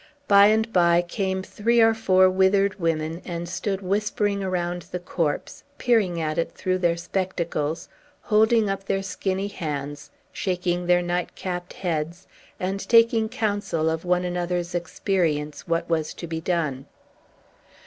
By 0.27 0.47
and 0.47 0.73
by 0.73 1.03
came 1.03 1.43
three 1.43 1.79
or 1.79 1.93
four 1.93 2.27
withered 2.27 2.79
women 2.79 3.21
and 3.23 3.47
stood 3.47 3.81
whispering 3.83 4.43
around 4.43 4.87
the 4.91 4.97
corpse, 4.97 5.63
peering 5.77 6.19
at 6.19 6.39
it 6.39 6.53
through 6.53 6.79
their 6.79 6.97
spectacles, 6.97 7.87
holding 8.21 8.67
up 8.67 8.85
their 8.85 9.03
skinny 9.03 9.47
hands, 9.47 10.09
shaking 10.33 10.87
their 10.87 11.03
night 11.03 11.35
capped 11.35 11.73
heads, 11.73 12.25
and 12.59 12.79
taking 12.89 13.29
counsel 13.29 13.91
of 13.91 14.03
one 14.03 14.25
another's 14.25 14.73
experience 14.73 15.67
what 15.67 15.87
was 15.87 16.15
to 16.15 16.25
be 16.25 16.41
done. 16.41 16.87